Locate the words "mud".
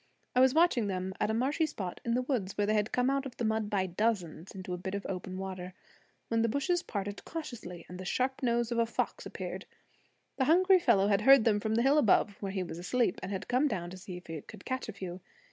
3.45-3.69